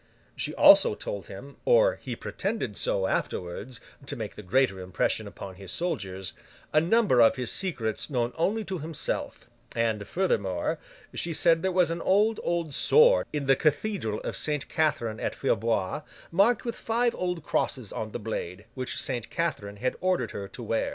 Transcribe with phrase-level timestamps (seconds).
[0.35, 5.53] She also told him (or he pretended so afterwards, to make the greater impression upon
[5.57, 6.33] his soldiers)
[6.73, 9.45] a number of his secrets known only to himself,
[9.75, 10.79] and, furthermore,
[11.13, 15.35] she said there was an old, old sword in the cathedral of Saint Catherine at
[15.35, 20.47] Fierbois, marked with five old crosses on the blade, which Saint Catherine had ordered her
[20.47, 20.89] to wear.